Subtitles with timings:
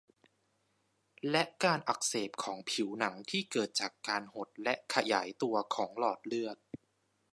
[1.29, 6.57] และการอักเสบของผิวหนังที่เกิดจากการหดและขยายตัวของหลอดเลือด